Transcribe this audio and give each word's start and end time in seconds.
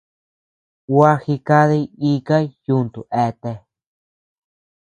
Gua 0.91 1.11
jikadi 1.25 1.77
ika 2.13 2.37
yuntu 2.67 2.99
eatea. 3.23 3.55